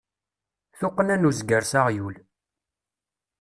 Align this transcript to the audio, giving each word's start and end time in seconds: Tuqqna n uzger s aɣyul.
Tuqqna 0.79 1.15
n 1.17 1.27
uzger 1.29 1.63
s 1.71 1.73
aɣyul. 1.79 2.15